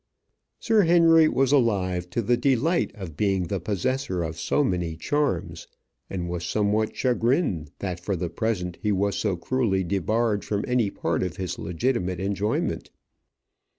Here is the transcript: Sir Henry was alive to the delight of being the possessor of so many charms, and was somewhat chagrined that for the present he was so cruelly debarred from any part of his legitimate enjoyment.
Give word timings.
Sir 0.59 0.81
Henry 0.81 1.27
was 1.27 1.51
alive 1.51 2.09
to 2.09 2.23
the 2.23 2.35
delight 2.35 2.89
of 2.95 3.15
being 3.15 3.43
the 3.43 3.59
possessor 3.59 4.23
of 4.23 4.39
so 4.39 4.63
many 4.63 4.95
charms, 4.95 5.67
and 6.09 6.27
was 6.27 6.43
somewhat 6.43 6.95
chagrined 6.95 7.69
that 7.77 7.99
for 7.99 8.15
the 8.15 8.31
present 8.31 8.79
he 8.81 8.91
was 8.91 9.15
so 9.15 9.35
cruelly 9.35 9.83
debarred 9.83 10.43
from 10.43 10.65
any 10.67 10.89
part 10.89 11.21
of 11.21 11.35
his 11.37 11.59
legitimate 11.59 12.19
enjoyment. 12.19 12.89